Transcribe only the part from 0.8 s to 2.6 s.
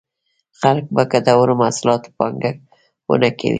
په ګټورو محصولاتو پانګونه